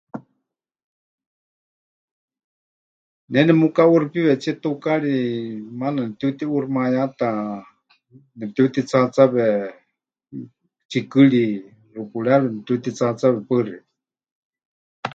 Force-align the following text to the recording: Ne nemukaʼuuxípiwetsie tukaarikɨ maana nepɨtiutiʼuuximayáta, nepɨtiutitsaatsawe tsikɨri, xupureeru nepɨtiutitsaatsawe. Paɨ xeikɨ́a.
Ne 3.31 3.39
nemukaʼuuxípiwetsie 3.47 4.53
tukaarikɨ 4.61 5.33
maana 5.79 5.99
nepɨtiutiʼuuximayáta, 6.05 7.29
nepɨtiutitsaatsawe 8.37 9.45
tsikɨri, 10.89 11.43
xupureeru 11.91 12.47
nepɨtiutitsaatsawe. 12.51 13.39
Paɨ 13.47 13.61
xeikɨ́a. 13.67 13.81